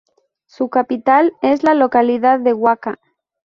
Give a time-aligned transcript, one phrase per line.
[0.47, 2.97] Su capital es la localidad de Huaca.